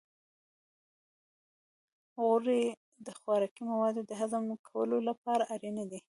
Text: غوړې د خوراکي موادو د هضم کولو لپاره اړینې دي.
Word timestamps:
غوړې 2.15 2.63
د 3.05 3.07
خوراکي 3.19 3.63
موادو 3.71 4.01
د 4.09 4.11
هضم 4.21 4.45
کولو 4.67 4.97
لپاره 5.09 5.43
اړینې 5.55 5.85
دي. 5.91 5.99